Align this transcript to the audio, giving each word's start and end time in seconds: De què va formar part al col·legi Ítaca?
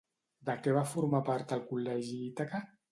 De 0.49 0.55
què 0.63 0.73
va 0.77 0.85
formar 0.95 1.21
part 1.29 1.55
al 1.59 1.65
col·legi 1.71 2.21
Ítaca? 2.31 2.69